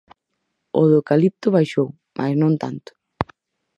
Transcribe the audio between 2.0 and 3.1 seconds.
mais non tanto.